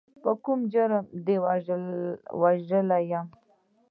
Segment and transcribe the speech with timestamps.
[0.21, 1.35] په کوم جرم دې
[2.43, 3.27] وژلی یم.